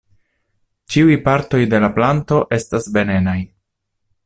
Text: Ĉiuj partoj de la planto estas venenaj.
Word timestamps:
Ĉiuj 0.93 1.17
partoj 1.27 1.59
de 1.75 1.81
la 1.85 1.91
planto 1.99 2.41
estas 2.59 2.91
venenaj. 2.97 3.37